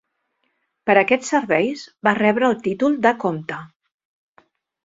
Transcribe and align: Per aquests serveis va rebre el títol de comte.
Per 0.89 0.95
aquests 1.01 1.29
serveis 1.33 1.83
va 2.09 2.15
rebre 2.21 2.49
el 2.49 2.57
títol 2.69 2.99
de 3.07 3.15
comte. 3.27 3.63